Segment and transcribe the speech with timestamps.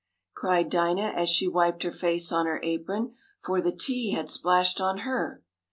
[0.33, 4.81] cried Dinah, as she wiped her face on her apron, for the tea had splashed
[4.81, 5.43] on her.